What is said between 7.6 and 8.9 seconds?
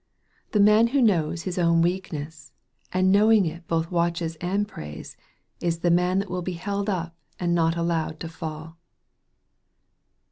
allowed to fall.